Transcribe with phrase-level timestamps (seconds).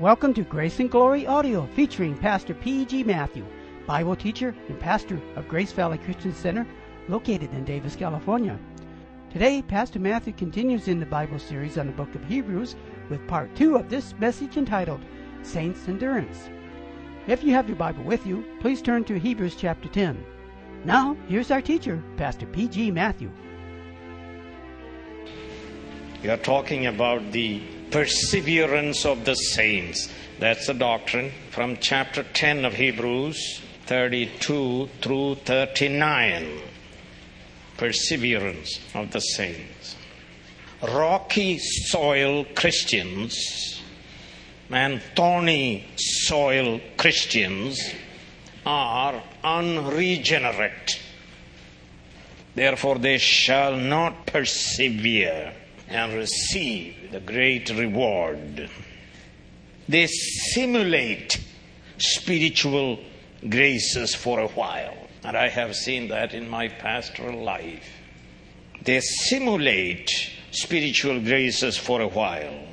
[0.00, 3.04] Welcome to Grace and Glory Audio featuring Pastor P.G.
[3.04, 3.44] Matthew,
[3.86, 6.66] Bible teacher and pastor of Grace Valley Christian Center,
[7.08, 8.58] located in Davis, California.
[9.30, 12.76] Today, Pastor Matthew continues in the Bible series on the book of Hebrews
[13.10, 15.02] with part two of this message entitled
[15.42, 16.48] Saints' Endurance.
[17.26, 20.24] If you have your Bible with you, please turn to Hebrews chapter 10.
[20.86, 22.90] Now, here's our teacher, Pastor P.G.
[22.90, 23.30] Matthew.
[26.22, 30.12] We are talking about the perseverance of the saints.
[30.38, 36.60] That's the doctrine from chapter 10 of Hebrews, 32 through 39.
[37.76, 39.96] Perseverance of the saints.
[40.82, 43.82] Rocky soil Christians
[44.70, 47.92] and thorny soil Christians
[48.64, 51.00] are unregenerate.
[52.54, 55.52] Therefore, they shall not persevere
[55.90, 58.70] and receive the great reward.
[59.88, 61.40] They simulate
[61.98, 63.00] spiritual
[63.48, 67.88] graces for a while, and I have seen that in my pastoral life.
[68.82, 70.10] They simulate
[70.52, 72.66] spiritual graces for a while,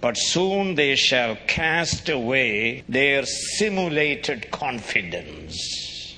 [0.00, 6.16] but soon they shall cast away their simulated confidence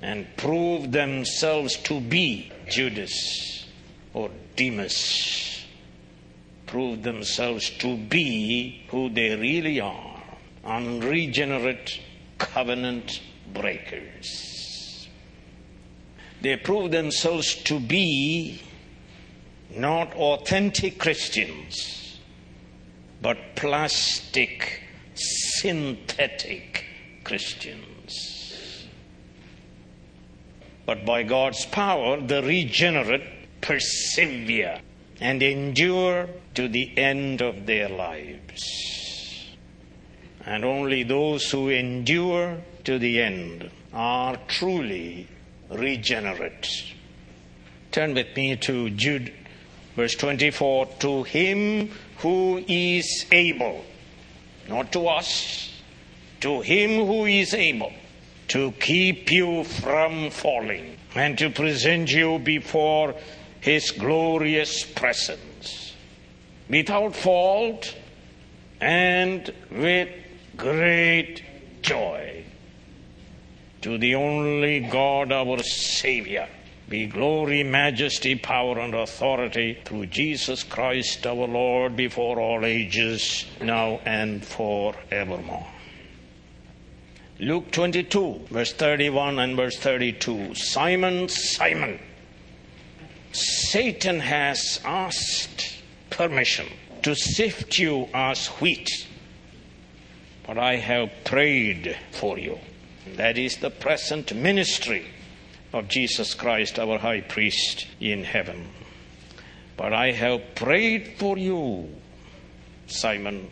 [0.00, 3.66] and prove themselves to be Judas
[4.14, 5.51] or Demas
[6.72, 10.22] prove themselves to be who they really are
[10.64, 12.00] unregenerate
[12.38, 13.20] covenant
[13.52, 15.06] breakers.
[16.40, 18.62] They prove themselves to be
[19.76, 22.18] not authentic Christians,
[23.20, 24.80] but plastic,
[25.14, 26.86] synthetic
[27.22, 28.86] Christians.
[30.86, 34.80] But by God's power, the regenerate persevere
[35.22, 39.54] and endure to the end of their lives.
[40.44, 45.28] And only those who endure to the end are truly
[45.70, 46.68] regenerate.
[47.92, 49.32] Turn with me to Jude,
[49.94, 50.86] verse 24.
[50.86, 53.84] To him who is able,
[54.68, 55.72] not to us,
[56.40, 57.92] to him who is able
[58.48, 63.14] to keep you from falling and to present you before
[63.62, 65.94] his glorious presence
[66.68, 67.94] without fault
[68.80, 70.08] and with
[70.56, 71.42] great
[71.80, 72.44] joy.
[73.82, 76.48] To the only God, our Savior,
[76.88, 84.00] be glory, majesty, power, and authority through Jesus Christ our Lord before all ages, now
[84.04, 85.68] and forevermore.
[87.38, 90.54] Luke 22, verse 31 and verse 32.
[90.54, 91.98] Simon, Simon,
[93.32, 95.76] Satan has asked
[96.10, 96.66] permission
[97.02, 99.08] to sift you as wheat,
[100.46, 102.58] but I have prayed for you.
[103.16, 105.06] That is the present ministry
[105.72, 108.68] of Jesus Christ, our high priest in heaven.
[109.76, 111.88] But I have prayed for you,
[112.86, 113.50] Simon,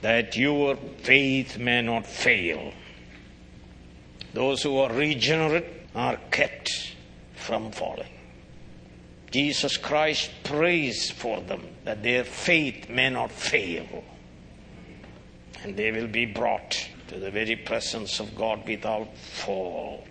[0.00, 2.72] that your faith may not fail.
[4.32, 6.94] Those who are regenerate are kept
[7.34, 8.13] from falling.
[9.34, 14.04] Jesus Christ prays for them that their faith may not fail.
[15.64, 20.06] And they will be brought to the very presence of God without fault,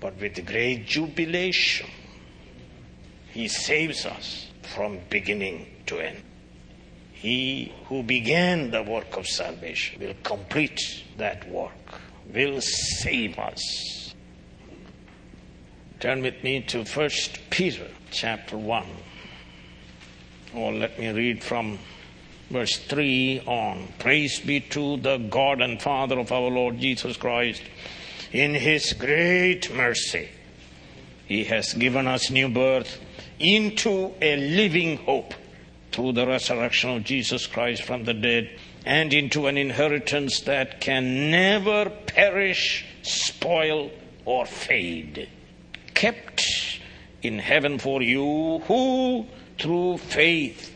[0.00, 1.88] but with great jubilation.
[3.32, 6.22] He saves us from beginning to end.
[7.12, 12.00] He who began the work of salvation will complete that work,
[12.34, 13.95] will save us.
[15.98, 17.10] Turn with me to 1
[17.48, 18.84] Peter chapter 1.
[20.54, 21.78] Or let me read from
[22.50, 23.88] verse 3 on.
[23.98, 27.62] Praise be to the God and Father of our Lord Jesus Christ.
[28.30, 30.28] In his great mercy,
[31.26, 33.00] he has given us new birth
[33.38, 35.32] into a living hope
[35.92, 38.50] through the resurrection of Jesus Christ from the dead
[38.84, 43.90] and into an inheritance that can never perish, spoil,
[44.26, 45.28] or fade.
[45.96, 46.42] Kept
[47.22, 49.26] in heaven for you who
[49.58, 50.72] through faith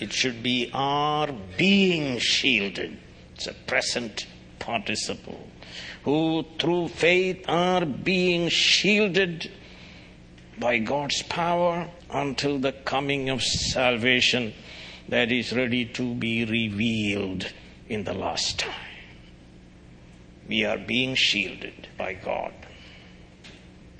[0.00, 2.96] it should be our being shielded
[3.34, 4.26] it's a present
[4.60, 5.48] participle
[6.04, 9.50] who through faith are being shielded
[10.58, 14.54] by God's power until the coming of salvation
[15.08, 17.52] that is ready to be revealed
[17.88, 18.72] in the last time.
[20.48, 22.52] We are being shielded by God.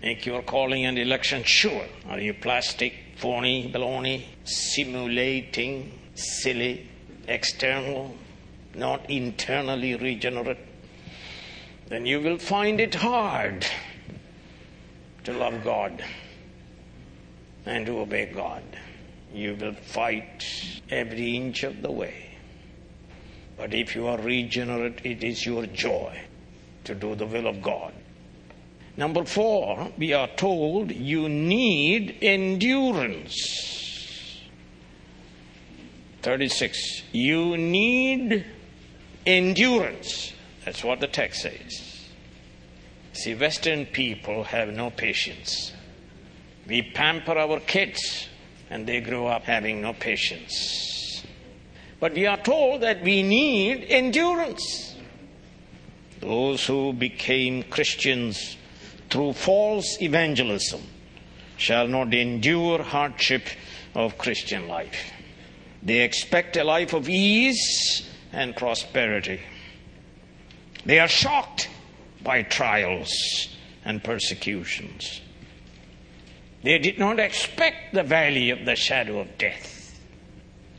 [0.02, 1.86] Make your calling and election sure.
[2.08, 6.88] Are you plastic, phony, baloney, simulating, silly,
[7.26, 8.14] external,
[8.74, 10.58] not internally regenerate,
[11.88, 13.66] then you will find it hard
[15.24, 16.04] to love God
[17.66, 18.62] and to obey God.
[19.34, 20.44] You will fight
[20.90, 22.24] every inch of the way.
[23.56, 26.18] But if you are regenerate, it is your joy
[26.84, 27.92] to do the will of God.
[28.98, 34.42] Number four, we are told you need endurance.
[36.22, 37.04] 36.
[37.12, 38.44] You need
[39.24, 40.32] endurance.
[40.64, 42.08] That's what the text says.
[43.12, 45.72] See, Western people have no patience.
[46.66, 48.26] We pamper our kids
[48.68, 51.22] and they grow up having no patience.
[52.00, 54.96] But we are told that we need endurance.
[56.18, 58.56] Those who became Christians
[59.10, 60.82] through false evangelism
[61.56, 63.46] shall not endure hardship
[63.94, 65.12] of Christian life.
[65.82, 69.40] They expect a life of ease and prosperity.
[70.84, 71.68] They are shocked
[72.22, 73.48] by trials
[73.84, 75.20] and persecutions.
[76.62, 79.98] They did not expect the valley of the shadow of death,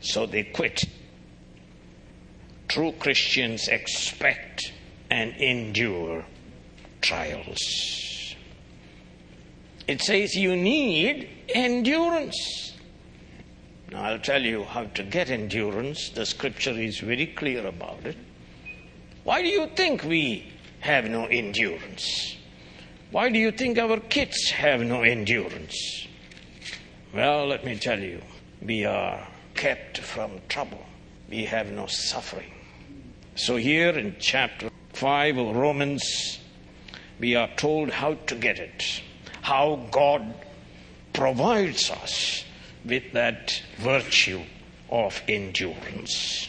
[0.00, 0.84] so they quit.
[2.68, 4.72] True Christians expect
[5.10, 6.24] and endure
[7.00, 8.09] trials.
[9.90, 12.74] It says you need endurance.
[13.90, 16.10] Now, I'll tell you how to get endurance.
[16.10, 18.16] The scripture is very clear about it.
[19.24, 20.46] Why do you think we
[20.78, 22.36] have no endurance?
[23.10, 26.06] Why do you think our kids have no endurance?
[27.12, 28.22] Well, let me tell you,
[28.62, 30.86] we are kept from trouble.
[31.28, 32.52] We have no suffering.
[33.34, 36.38] So, here in chapter 5 of Romans,
[37.18, 39.02] we are told how to get it
[39.50, 40.32] how God
[41.12, 42.44] provides us
[42.84, 44.40] with that virtue
[44.88, 46.48] of endurance.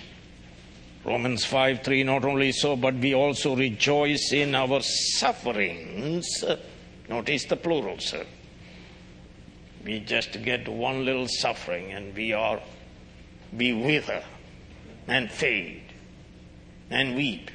[1.04, 6.44] Romans 5 3 Not only so, but we also rejoice in our sufferings.
[7.10, 8.24] Notice the plural, sir.
[9.84, 12.62] We just get one little suffering and we are,
[13.52, 14.24] we wither
[15.08, 15.92] and fade
[16.92, 17.50] and weep.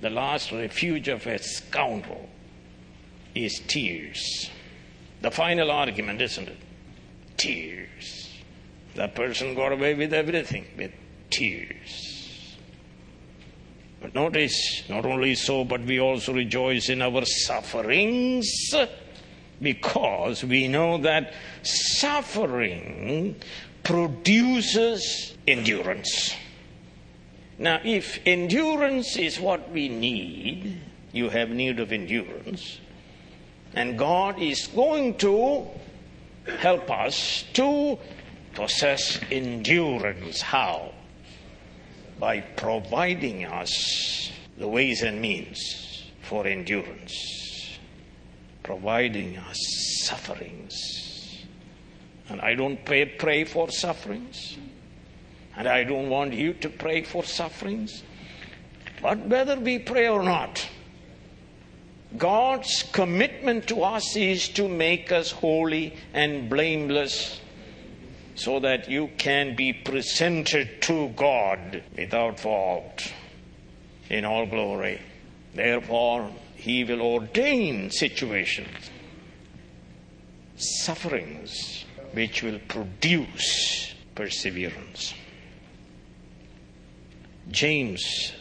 [0.00, 2.28] The last refuge of a scoundrel
[3.36, 4.50] is tears.
[5.20, 6.58] The final argument, isn't it?
[7.36, 8.34] Tears.
[8.94, 10.92] That person got away with everything, with
[11.30, 12.56] tears.
[14.00, 18.74] But notice, not only so, but we also rejoice in our sufferings
[19.60, 23.34] because we know that suffering
[23.82, 26.34] produces endurance.
[27.58, 30.80] Now, if endurance is what we need,
[31.12, 32.78] you have need of endurance.
[33.74, 35.66] And God is going to
[36.58, 37.98] help us to
[38.54, 40.40] possess endurance.
[40.40, 40.92] How?
[42.18, 47.78] By providing us the ways and means for endurance,
[48.62, 49.58] providing us
[50.04, 51.44] sufferings.
[52.28, 54.58] And I don't pray, pray for sufferings,
[55.56, 58.02] and I don't want you to pray for sufferings.
[59.00, 60.68] But whether we pray or not,
[62.16, 67.40] God's commitment to us is to make us holy and blameless
[68.34, 73.12] so that you can be presented to God without fault
[74.08, 75.00] in all glory.
[75.54, 78.90] Therefore, He will ordain situations,
[80.56, 85.14] sufferings, which will produce perseverance.
[87.50, 88.32] James,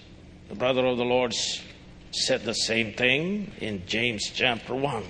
[0.50, 1.62] the brother of the Lord's
[2.12, 5.04] said the same thing in James chapter 1.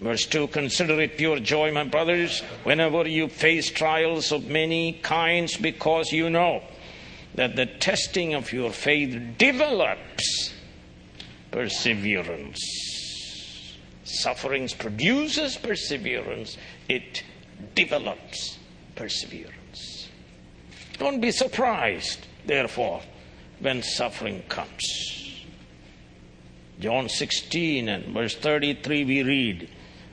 [0.00, 5.56] Verse 2 Consider it pure joy, my brothers, whenever you face trials of many kinds,
[5.56, 6.62] because you know
[7.34, 10.52] that the testing of your faith develops
[11.52, 12.60] perseverance.
[14.04, 16.58] Sufferings produces perseverance,
[16.88, 17.22] it
[17.74, 18.58] develops
[18.96, 20.08] perseverance.
[20.98, 23.02] Don't be surprised, therefore,
[23.60, 25.21] when suffering comes.
[26.82, 29.68] John 16 and verse 33 we read,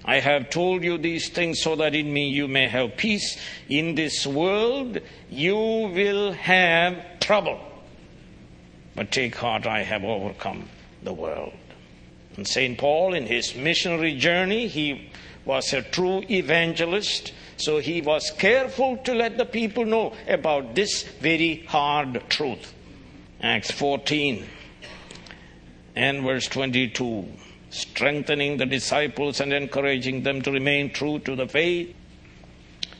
[0.05, 3.39] I have told you these things so that in me you may have peace.
[3.67, 4.99] In this world
[5.31, 7.59] you will have trouble.
[8.95, 10.69] But take heart, I have overcome
[11.01, 11.53] the world.
[12.37, 12.77] And St.
[12.77, 15.09] Paul, in his missionary journey, he
[15.45, 17.33] was a true evangelist.
[17.57, 22.73] So he was careful to let the people know about this very hard truth.
[23.41, 24.45] Acts 14
[25.95, 27.25] and verse 22
[27.69, 31.95] strengthening the disciples and encouraging them to remain true to the faith.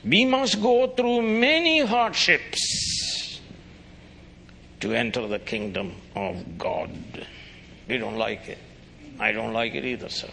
[0.03, 3.41] We must go through many hardships
[4.79, 6.91] to enter the kingdom of God.
[7.87, 8.59] We don't like it.
[9.19, 10.29] I don't like it either, sir.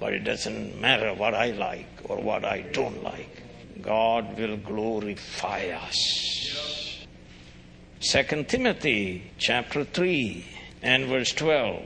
[0.00, 3.42] But it doesn't matter what I like or what I don't like.
[3.82, 7.06] God will glorify us.
[8.00, 10.46] Second Timothy chapter 3
[10.84, 11.82] and verse 12.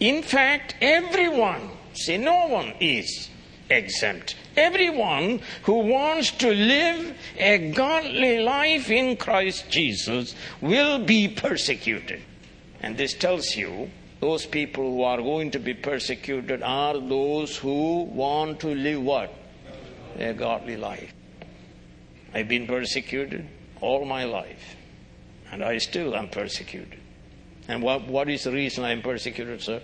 [0.00, 3.28] In fact, everyone, see, no one is
[3.70, 4.36] exempt.
[4.56, 12.22] Everyone who wants to live a godly life in Christ Jesus will be persecuted.
[12.80, 18.02] And this tells you those people who are going to be persecuted are those who
[18.02, 19.32] want to live what?
[20.18, 21.12] A godly life.
[22.32, 23.46] I've been persecuted
[23.80, 24.76] all my life,
[25.54, 26.98] and I still am persecuted.
[27.68, 29.80] And what, what is the reason I'm persecuted, sir?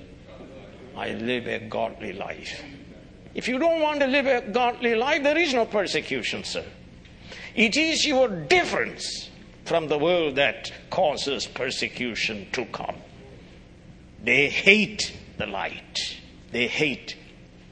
[0.97, 2.65] I live a godly life.
[3.35, 6.65] If you don't want to live a godly life, there is no persecution, sir.
[7.55, 9.31] It is your difference
[9.65, 12.97] from the world that causes persecution to come.
[14.25, 16.19] They hate the light.
[16.51, 17.17] They hate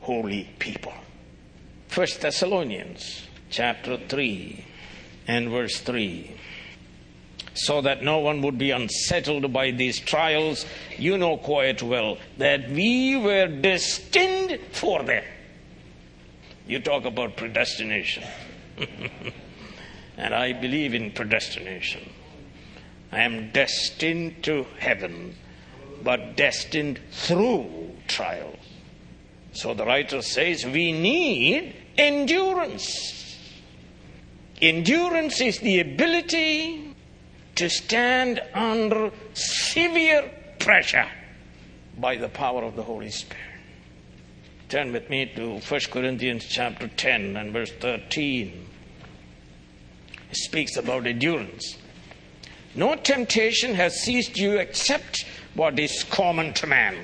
[0.02, 0.94] holy people.
[1.88, 4.64] First Thessalonians chapter 3
[5.26, 6.37] and verse 3
[7.58, 10.64] so that no one would be unsettled by these trials,
[10.96, 15.24] you know quite well that we were destined for them.
[16.68, 18.22] You talk about predestination.
[20.16, 22.08] and I believe in predestination.
[23.10, 25.34] I am destined to heaven,
[26.04, 28.56] but destined through trials.
[29.52, 33.14] So the writer says we need endurance.
[34.60, 36.87] Endurance is the ability
[37.58, 41.08] to stand under severe pressure
[41.98, 43.42] by the power of the Holy Spirit.
[44.68, 48.64] Turn with me to 1 Corinthians chapter 10 and verse 13.
[50.30, 51.76] It speaks about endurance.
[52.76, 55.24] No temptation has seized you except
[55.54, 56.96] what is common to man.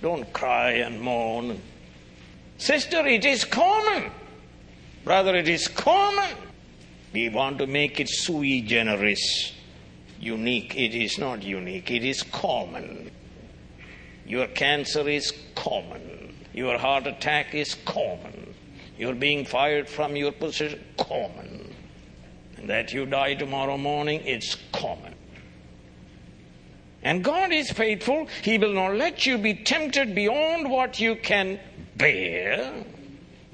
[0.00, 1.60] Don't cry and moan.
[2.58, 4.12] Sister, it is common.
[5.02, 6.43] Brother, it is common.
[7.14, 9.52] We want to make it sui generis,
[10.18, 10.76] unique.
[10.76, 13.12] It is not unique, it is common.
[14.26, 16.34] Your cancer is common.
[16.52, 18.54] Your heart attack is common.
[18.98, 21.72] You're being fired from your position, common.
[22.56, 25.14] And that you die tomorrow morning, it's common.
[27.04, 28.26] And God is faithful.
[28.42, 31.60] He will not let you be tempted beyond what you can
[31.96, 32.84] bear.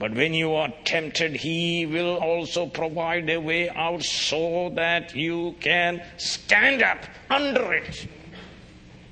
[0.01, 5.55] But when you are tempted, He will also provide a way out so that you
[5.61, 8.09] can stand up under it.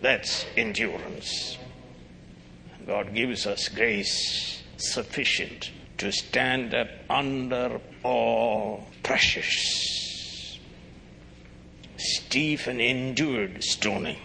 [0.00, 1.58] That's endurance.
[2.86, 10.58] God gives us grace sufficient to stand up under all pressures.
[11.98, 14.16] Stephen endured stoning.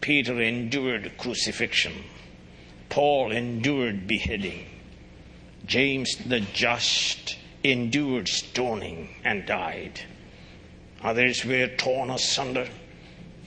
[0.00, 2.04] Peter endured crucifixion.
[2.88, 4.66] Paul endured beheading.
[5.66, 10.00] James the just endured stoning and died.
[11.02, 12.68] Others were torn asunder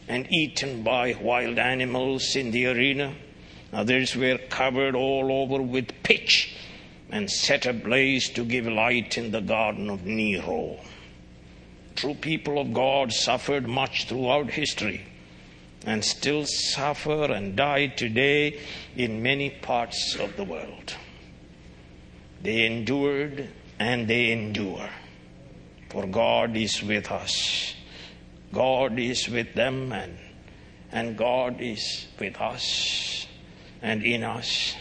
[0.08, 3.14] and eaten by wild animals in the arena.
[3.74, 6.56] Others were covered all over with pitch
[7.10, 10.78] and set ablaze to give light in the garden of Nero.
[11.96, 15.04] True people of God suffered much throughout history
[15.86, 18.60] and still suffer and die today
[18.96, 20.96] in many parts of the world.
[22.48, 24.90] They endured and they endure.
[25.90, 27.76] For God is with us.
[28.54, 30.18] God is with them and,
[30.90, 33.28] and God is with us
[33.82, 34.78] and in us.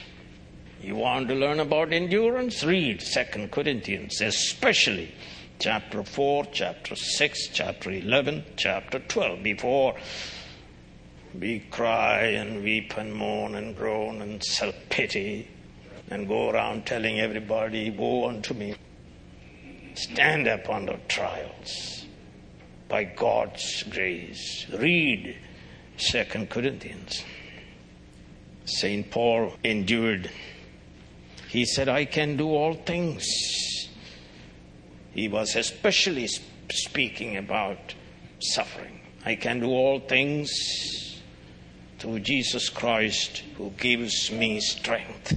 [0.81, 2.63] You want to learn about endurance?
[2.63, 5.13] Read 2 Corinthians, especially
[5.59, 9.97] chapter 4, chapter 6, chapter 11, chapter 12, before
[11.35, 15.49] we cry and weep and mourn and groan and self pity
[16.11, 18.75] and go around telling everybody, Woe unto me.
[19.95, 22.05] Stand up under trials
[22.89, 24.67] by God's grace.
[24.73, 25.37] Read
[25.99, 27.25] 2 Corinthians.
[28.67, 29.11] St.
[29.11, 30.31] Paul endured.
[31.49, 33.25] He said, I can do all things.
[35.13, 36.29] He was especially
[36.71, 37.95] speaking about
[38.41, 39.01] suffering.
[39.25, 41.23] I can do all things
[41.99, 45.35] through Jesus Christ who gives me strength.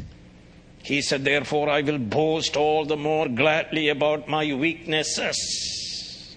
[0.89, 6.35] He said, Therefore, I will boast all the more gladly about my weaknesses,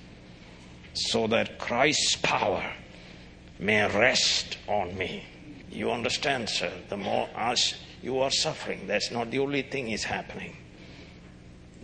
[0.93, 2.71] so that Christ's power
[3.59, 5.25] may rest on me.
[5.71, 6.71] You understand, sir?
[6.91, 10.55] The more as you are suffering, that's not the only thing is happening.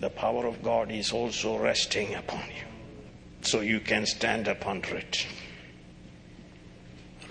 [0.00, 2.66] The power of God is also resting upon you.
[3.40, 5.26] so you can stand up under it.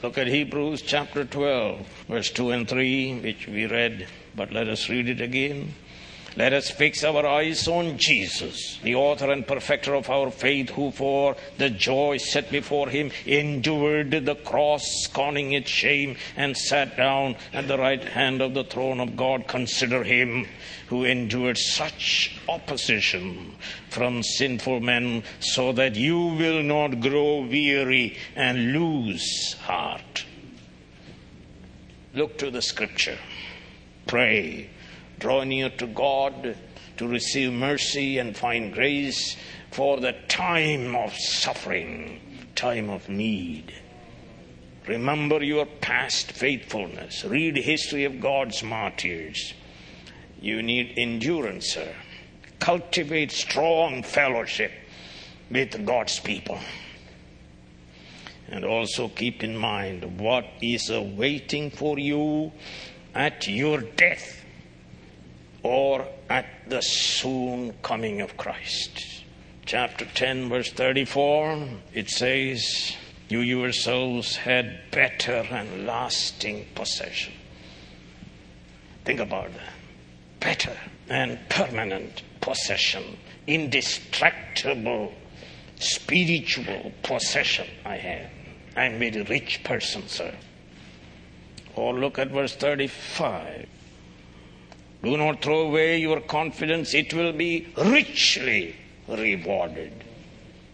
[0.01, 4.87] Look at Hebrews chapter 12, verse 2 and 3, which we read, but let us
[4.87, 5.73] read it again.
[6.37, 10.91] Let us fix our eyes on Jesus, the author and perfecter of our faith, who
[10.91, 17.37] for the joy set before him endured the cross, scorning its shame, and sat down
[17.53, 19.47] at the right hand of the throne of God.
[19.47, 20.45] Consider him
[20.89, 23.55] who endured such opposition
[23.89, 30.23] from sinful men, so that you will not grow weary and lose heart.
[32.13, 33.17] Look to the scripture.
[34.07, 34.69] Pray
[35.19, 36.55] draw near to God
[36.97, 39.37] to receive mercy and find grace
[39.71, 42.19] for the time of suffering,
[42.55, 43.73] time of need.
[44.87, 47.25] Remember your past faithfulness.
[47.25, 49.53] Read history of God's martyrs.
[50.39, 51.93] You need endurance, sir.
[52.59, 54.71] Cultivate strong fellowship
[55.51, 56.59] with God's people.
[58.47, 62.53] And also keep in mind what is awaiting for you
[63.17, 64.45] at your death
[65.63, 69.23] or at the soon coming of Christ.
[69.65, 72.95] Chapter 10, verse 34, it says,
[73.27, 77.33] You yourselves had better and lasting possession.
[79.03, 79.73] Think about that.
[80.39, 80.77] Better
[81.09, 85.11] and permanent possession, indestructible
[85.79, 88.29] spiritual possession I have.
[88.75, 90.35] I'm a very rich person, sir.
[91.77, 93.67] Or look at verse 35.
[95.03, 98.75] Do not throw away your confidence, it will be richly
[99.07, 100.03] rewarded.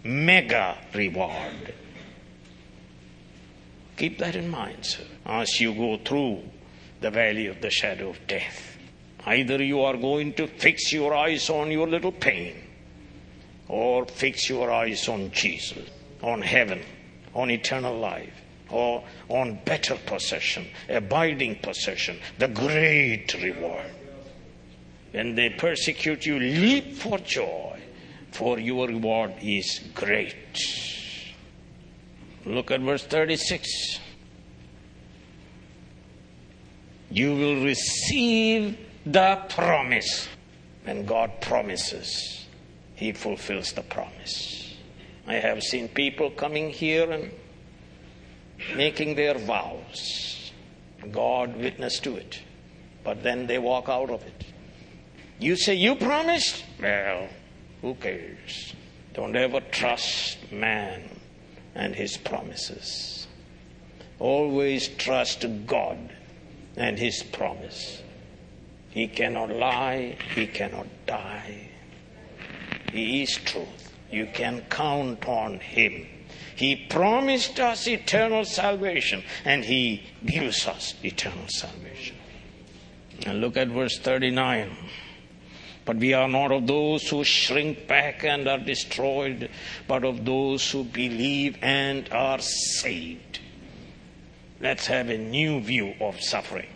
[0.03, 1.73] Mega reward.
[3.97, 6.41] Keep that in mind, sir, as you go through
[7.01, 8.77] the valley of the shadow of death.
[9.25, 12.55] Either you are going to fix your eyes on your little pain,
[13.67, 15.89] or fix your eyes on Jesus,
[16.21, 16.81] on heaven,
[17.33, 18.41] on eternal life,
[18.73, 23.85] or on better possession, abiding possession, the great reward.
[25.11, 27.79] When they persecute you, leap for joy,
[28.31, 30.57] for your reward is great.
[32.45, 33.99] Look at verse 36.
[37.11, 40.27] You will receive the promise.
[40.83, 42.45] When God promises,
[42.95, 44.75] He fulfills the promise.
[45.27, 47.31] I have seen people coming here and
[48.75, 50.51] making their vows.
[51.11, 52.39] God witness to it.
[53.03, 54.45] But then they walk out of it.
[55.39, 56.63] You say you promised?
[56.81, 57.27] Well,
[57.81, 58.73] who cares?
[59.13, 61.01] Don't ever trust man
[61.75, 63.27] and his promises.
[64.19, 65.97] Always trust God
[66.77, 68.01] and his promise.
[68.89, 71.69] He cannot lie, he cannot die.
[72.91, 73.91] He is truth.
[74.11, 76.05] You can count on him.
[76.55, 82.15] He promised us eternal salvation, and he gives us eternal salvation.
[83.25, 84.75] And look at verse 39.
[85.85, 89.49] But we are not of those who shrink back and are destroyed,
[89.87, 93.39] but of those who believe and are saved.
[94.61, 96.69] Let's have a new view of suffering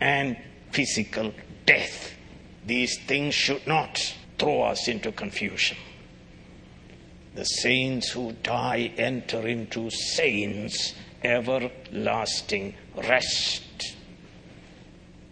[0.00, 0.36] and
[0.70, 1.32] physical
[1.64, 2.12] death.
[2.66, 5.78] These things should not throw us into confusion.
[7.36, 13.94] The saints who die enter into saints' everlasting rest.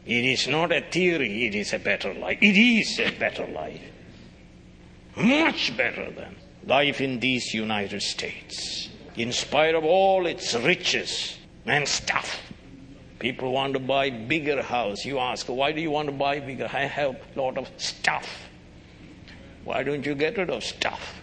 [0.04, 2.38] It is not a theory, it is a better life.
[2.42, 3.80] It is a better life.
[5.16, 6.36] Much better than
[6.66, 8.90] life in these United States.
[9.16, 12.38] In spite of all its riches and stuff.
[13.18, 15.06] People want to buy bigger house.
[15.06, 16.68] You ask, why do you want to buy bigger?
[16.70, 18.28] I have a lot of stuff.
[19.64, 21.22] Why don't you get rid of stuff?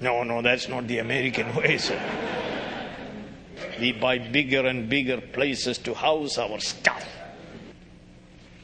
[0.00, 2.00] No, no, that's not the American way, sir.
[3.80, 7.06] We buy bigger and bigger places to house our stuff.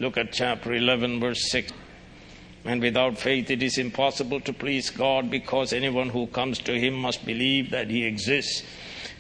[0.01, 1.73] Look at chapter 11, verse 6.
[2.65, 6.95] And without faith, it is impossible to please God because anyone who comes to Him
[6.95, 8.63] must believe that He exists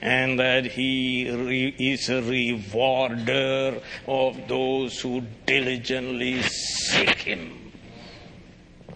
[0.01, 7.73] and that He re- is a rewarder of those who diligently seek Him.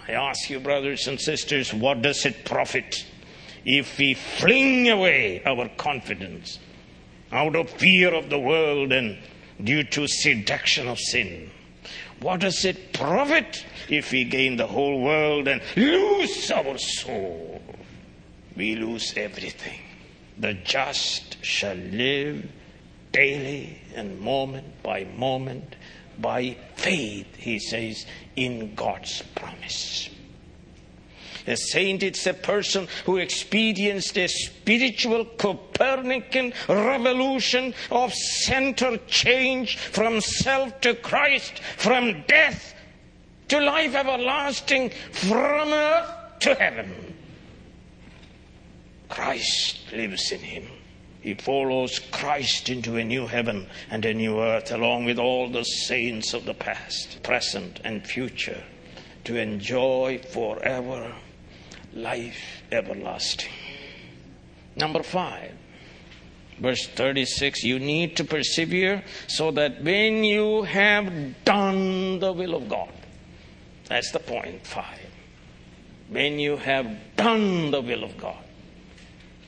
[0.09, 3.05] I ask you, brothers and sisters, what does it profit
[3.69, 6.59] if we fling away our confidence
[7.31, 9.19] out of fear of the world and
[9.63, 11.51] due to seduction of sin?
[12.21, 17.61] What does it profit if we gain the whole world and lose our soul?
[18.57, 19.81] We lose everything.
[20.39, 22.51] The just shall live
[23.13, 25.77] daily and moment by moment
[26.19, 30.09] by faith, he says, in God's promise.
[31.49, 40.21] A saint is a person who experienced a spiritual Copernican revolution of center change from
[40.21, 42.75] self to Christ, from death
[43.49, 47.15] to life everlasting, from earth to heaven.
[49.09, 50.67] Christ lives in him.
[51.23, 55.65] He follows Christ into a new heaven and a new earth, along with all the
[55.65, 58.63] saints of the past, present, and future,
[59.25, 61.15] to enjoy forever
[61.95, 63.53] life everlasting.
[64.77, 65.53] Number five,
[66.61, 72.69] verse 36 you need to persevere so that when you have done the will of
[72.69, 72.93] God,
[73.89, 75.01] that's the point five.
[76.11, 78.43] When you have done the will of God,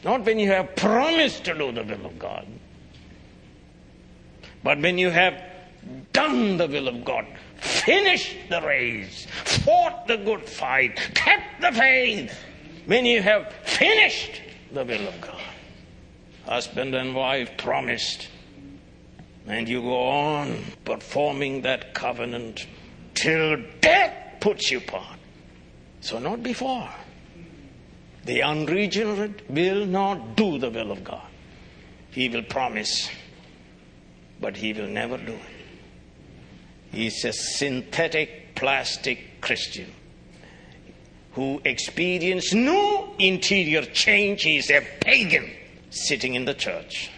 [0.04, 2.46] not when you have promised to do the will of God,
[4.62, 5.42] but when you have
[6.12, 7.26] done the will of God,
[7.60, 12.36] finished the race, fought the good fight, kept the faith,
[12.86, 14.40] when you have finished
[14.72, 15.40] the will of God.
[16.46, 18.28] Husband and wife promised,
[19.46, 22.66] and you go on performing that covenant
[23.14, 25.18] till death puts you apart.
[26.00, 26.88] So, not before.
[28.24, 31.26] The unregenerate will not do the will of God.
[32.10, 33.10] He will promise,
[34.40, 35.59] but he will never do it.
[36.92, 39.92] He's a synthetic plastic Christian
[41.32, 44.42] who experienced no interior change.
[44.42, 45.50] He's a pagan
[45.90, 47.10] sitting in the church.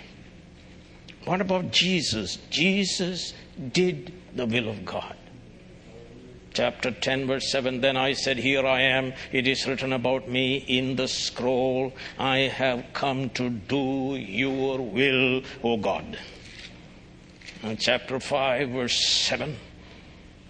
[1.24, 2.36] What about Jesus?
[2.50, 3.32] Jesus
[3.72, 5.16] did the will of God
[6.54, 9.12] chapter 10, verse 7 Then I said, Here I am.
[9.32, 11.92] It is written about me in the scroll.
[12.18, 16.18] I have come to do your will, O God.
[17.62, 19.56] And chapter 5, verse 7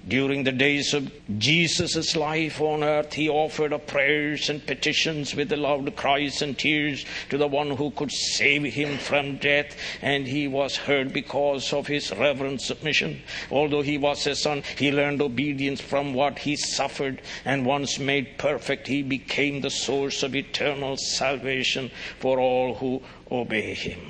[0.08, 5.52] during the days of Jesus' life on earth, he offered up prayers and petitions with
[5.52, 10.48] loud cries and tears to the one who could save him from death, and he
[10.48, 13.22] was heard because of his reverent submission.
[13.48, 18.38] Although he was a son, he learned obedience from what he suffered, and once made
[18.38, 24.00] perfect, he became the source of eternal salvation for all who obey him.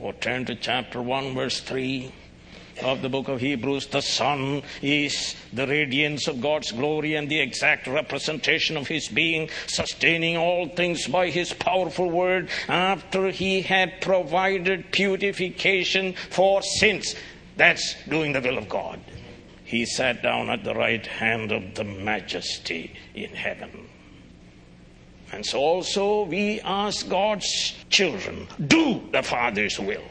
[0.00, 2.12] Or turn to chapter 1, verse 3
[2.82, 7.40] of the book of Hebrews, the Son is the radiance of God's glory and the
[7.40, 14.00] exact representation of His being, sustaining all things by His powerful word after He had
[14.00, 17.14] provided purification for sins.
[17.56, 19.00] That's doing the will of God.
[19.64, 23.88] He sat down at the right hand of the majesty in heaven.
[25.30, 30.04] And so also we ask God's children, do the Father's will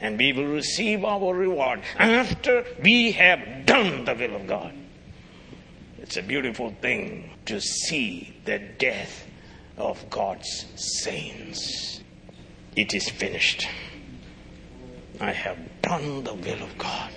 [0.00, 4.74] and we will receive our reward after we have done the will of God.
[5.98, 9.26] It's a beautiful thing to see the death
[9.76, 12.00] of God's saints.
[12.74, 13.68] It is finished.
[15.20, 17.12] I have done the will of God.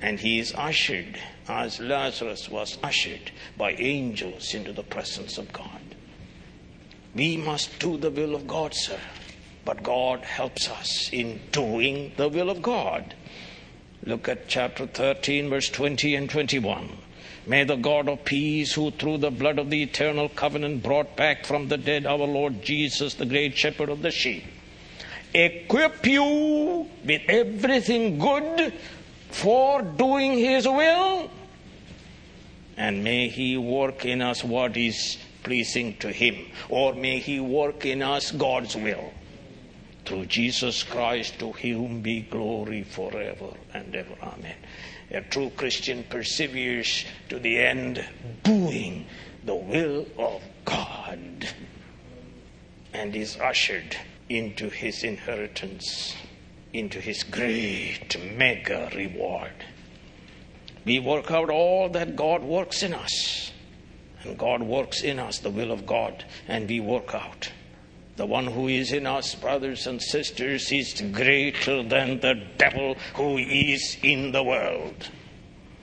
[0.00, 5.80] And he is ushered, as Lazarus was ushered by angels into the presence of God.
[7.14, 9.00] We must do the will of God, sir.
[9.66, 13.14] But God helps us in doing the will of God.
[14.04, 16.96] Look at chapter 13, verse 20 and 21.
[17.48, 21.44] May the God of peace, who through the blood of the eternal covenant brought back
[21.44, 24.44] from the dead our Lord Jesus, the great shepherd of the sheep,
[25.34, 28.72] equip you with everything good
[29.30, 31.28] for doing his will.
[32.76, 36.36] And may he work in us what is pleasing to him,
[36.68, 39.12] or may he work in us God's will
[40.06, 44.14] through Jesus Christ, to whom be glory forever and ever.
[44.22, 44.56] Amen.
[45.10, 48.04] A true Christian perseveres to the end,
[48.42, 49.06] doing
[49.44, 51.48] the will of God,
[52.92, 53.96] and is ushered
[54.28, 56.16] into his inheritance,
[56.72, 59.64] into his great mega reward.
[60.84, 63.52] We work out all that God works in us,
[64.22, 67.50] and God works in us the will of God, and we work out
[68.16, 73.36] the one who is in us, brothers and sisters, is greater than the devil who
[73.36, 75.10] is in the world.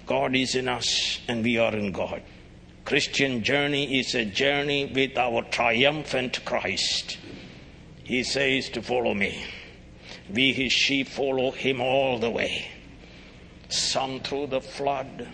[0.08, 2.24] God is in us and we are in God.
[2.86, 7.18] Christian journey is a journey with our triumphant Christ.
[8.04, 9.46] He says to follow me.
[10.30, 12.68] We, his sheep, follow him all the way.
[13.70, 15.28] Some through the flood,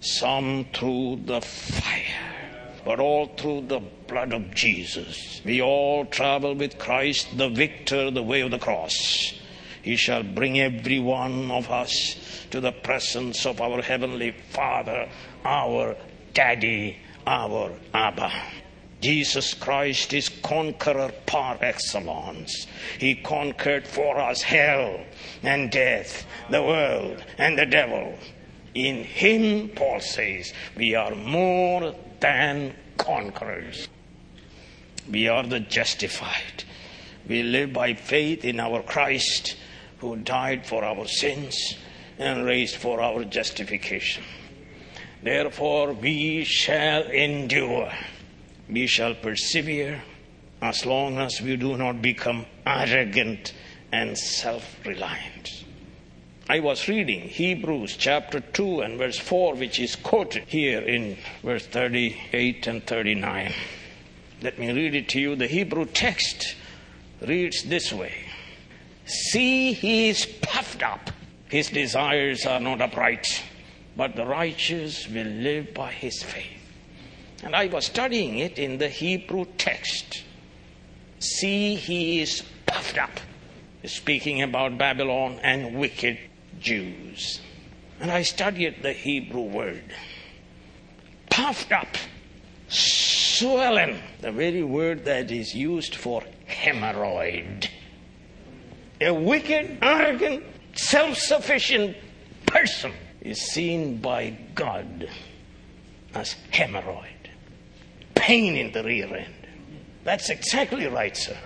[0.00, 2.45] some through the fire
[2.86, 5.42] but all through the blood of Jesus.
[5.44, 9.34] We all travel with Christ, the victor, the way of the cross.
[9.82, 15.08] He shall bring every one of us to the presence of our Heavenly Father,
[15.44, 15.96] our
[16.32, 18.30] Daddy, our Abba.
[19.00, 22.68] Jesus Christ is conqueror par excellence.
[23.00, 25.00] He conquered for us hell
[25.42, 28.16] and death, the world and the devil.
[28.74, 33.88] In Him, Paul says, we are more than conquerors.
[35.10, 36.64] We are the justified.
[37.28, 39.56] We live by faith in our Christ
[39.98, 41.76] who died for our sins
[42.18, 44.24] and raised for our justification.
[45.22, 47.92] Therefore, we shall endure.
[48.68, 50.02] We shall persevere
[50.62, 53.52] as long as we do not become arrogant
[53.92, 55.65] and self reliant.
[56.48, 61.66] I was reading Hebrews chapter 2 and verse 4, which is quoted here in verse
[61.66, 63.52] 38 and 39.
[64.42, 65.34] Let me read it to you.
[65.34, 66.54] The Hebrew text
[67.20, 68.14] reads this way
[69.06, 71.10] See, he is puffed up.
[71.48, 73.42] His desires are not upright,
[73.96, 76.62] but the righteous will live by his faith.
[77.42, 80.22] And I was studying it in the Hebrew text.
[81.18, 83.18] See, he is puffed up.
[83.84, 86.18] Speaking about Babylon and wicked
[86.60, 87.40] Jews.
[88.00, 89.84] And I studied the Hebrew word.
[91.30, 91.96] Puffed up,
[92.68, 97.68] swollen, the very word that is used for hemorrhoid.
[99.00, 101.96] A wicked, arrogant, self sufficient
[102.46, 105.08] person is seen by God
[106.14, 107.30] as hemorrhoid,
[108.14, 109.34] pain in the rear end.
[110.04, 111.36] That's exactly right, sir.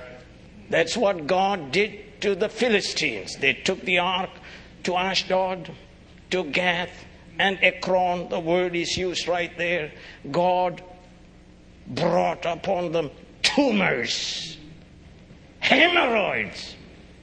[0.69, 3.37] That's what God did to the Philistines.
[3.37, 4.31] They took the ark
[4.85, 5.71] to Ashdod,
[6.31, 7.05] to Gath,
[7.39, 8.29] and Ekron.
[8.29, 9.93] The word is used right there.
[10.31, 10.83] God
[11.87, 13.11] brought upon them
[13.43, 14.59] tumors,
[15.61, 16.77] hemorrhoids.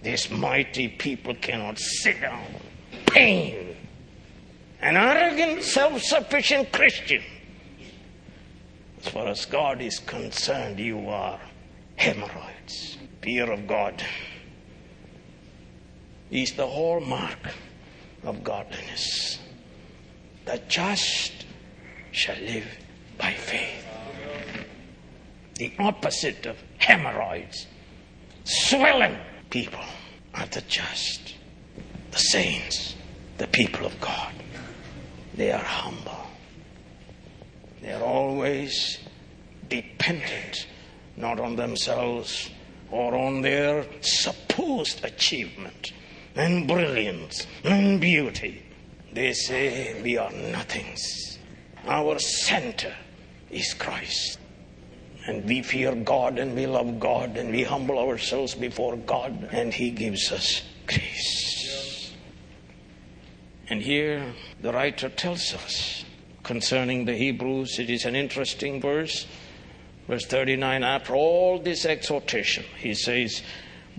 [0.04, 2.46] This mighty people cannot sit down.
[3.08, 3.76] Pain.
[4.82, 7.24] An arrogant, self sufficient Christian.
[9.00, 11.40] As far as God is concerned, you are
[11.96, 12.98] hemorrhoids.
[13.22, 14.04] Fear of God
[16.32, 17.40] is the hallmark
[18.24, 19.40] of godliness.
[20.46, 21.46] The just
[22.12, 22.68] shall live
[23.18, 23.86] by faith.
[25.56, 27.68] The opposite of hemorrhoids,
[28.44, 29.18] swelling
[29.50, 29.84] people
[30.34, 31.36] are the just,
[32.12, 32.96] the saints,
[33.38, 34.34] the people of God.
[35.34, 36.28] They are humble.
[37.82, 39.00] They are always
[39.70, 40.68] dependent
[41.16, 42.50] not on themselves
[42.92, 45.92] or on their supposed achievement
[46.38, 48.64] and brilliance and beauty.
[49.14, 51.40] They say we are nothings.
[51.88, 52.94] Our center
[53.50, 54.40] is Christ.
[55.26, 59.74] And we fear God and we love God and we humble ourselves before God and
[59.74, 62.14] He gives us grace.
[63.70, 66.06] And here the writer tells us
[66.44, 69.28] concerning the Hebrews, it is an interesting verse.
[70.08, 73.42] Verse 39 After all this exhortation, he says,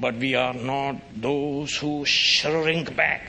[0.00, 3.22] But we are not those who shrink back.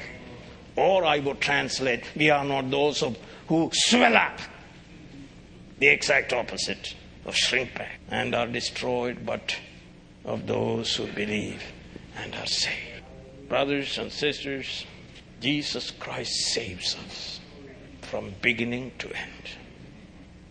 [0.75, 3.03] Or I would translate, we are not those
[3.47, 4.39] who swell up.
[5.79, 9.55] The exact opposite of shrink back and are destroyed, but
[10.25, 11.63] of those who believe
[12.17, 13.03] and are saved.
[13.47, 14.85] Brothers and sisters,
[15.41, 17.39] Jesus Christ saves us
[18.01, 19.49] from beginning to end.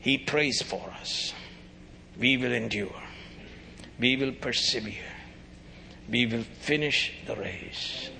[0.00, 1.33] He prays for us.
[2.18, 3.02] We will endure.
[4.00, 5.17] We will persevere.
[6.11, 8.11] We will finish the race.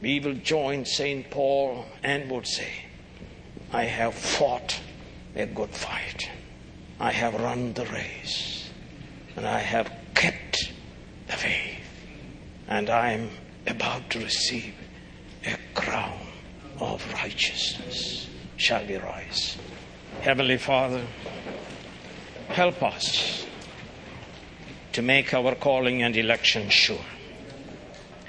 [0.00, 1.30] We will join St.
[1.30, 2.70] Paul and would say,
[3.72, 4.80] I have fought
[5.34, 6.30] a good fight.
[7.00, 8.70] I have run the race.
[9.36, 10.72] And I have kept
[11.26, 11.80] the faith.
[12.68, 13.30] And I'm
[13.66, 14.74] about to receive
[15.44, 16.18] a crown
[16.78, 18.28] of righteousness.
[18.56, 19.56] Shall we rise?
[20.20, 21.04] Heavenly Father,
[22.48, 23.46] help us
[24.92, 27.04] to make our calling and election sure.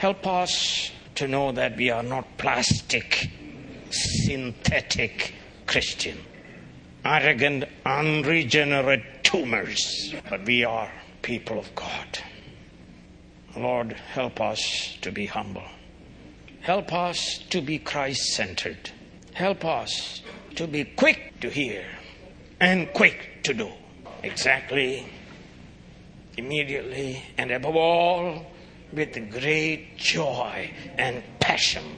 [0.03, 3.29] Help us to know that we are not plastic,
[3.89, 5.33] synthetic
[5.65, 6.17] Christian,
[7.05, 12.19] arrogant, unregenerate tumors, but we are people of God.
[13.55, 15.69] Lord, help us to be humble.
[16.59, 18.91] Help us to be Christ centered.
[19.33, 20.21] Help us
[20.55, 21.85] to be quick to hear
[22.59, 23.69] and quick to do.
[24.21, 25.07] Exactly,
[26.35, 28.47] immediately, and above all,
[28.93, 31.97] with great joy and passion.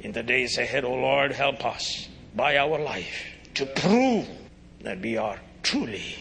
[0.00, 4.26] In the days ahead, O oh Lord, help us by our life to prove
[4.80, 6.16] that we are truly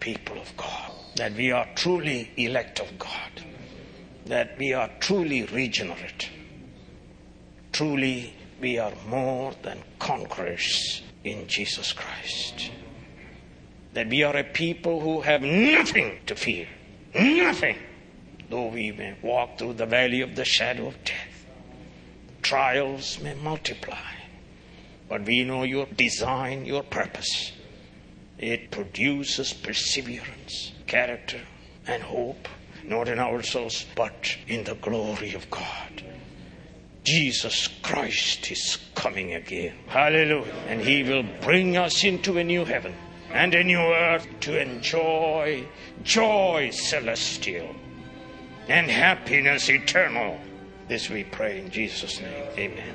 [0.00, 3.44] people of God, that we are truly elect of God,
[4.26, 6.28] that we are truly regenerate.
[7.72, 12.70] Truly, we are more than conquerors in Jesus Christ.
[13.92, 16.68] that we are a people who have nothing to fear.
[17.14, 17.76] Nothing.
[18.50, 21.46] Though we may walk through the valley of the shadow of death,
[22.42, 23.96] trials may multiply.
[25.08, 27.52] But we know your design, your purpose.
[28.38, 31.42] It produces perseverance, character,
[31.86, 32.48] and hope,
[32.82, 36.02] not in ourselves, but in the glory of God.
[37.04, 39.76] Jesus Christ is coming again.
[39.86, 40.52] Hallelujah.
[40.66, 42.96] And He will bring us into a new heaven
[43.32, 45.64] and a new earth to enjoy
[46.02, 47.76] joy celestial
[48.70, 50.38] and happiness eternal.
[50.88, 52.46] This we pray in Jesus' name.
[52.56, 52.94] Amen.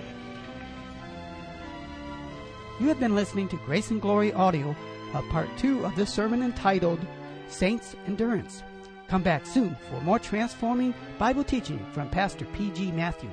[2.80, 4.76] You have been listening to Grace and Glory audio
[5.14, 7.06] of part two of this sermon entitled
[7.50, 8.64] Saints Endurance.
[9.08, 12.92] Come back soon for more transforming Bible teaching from Pastor P.G.
[12.92, 13.30] Mathew.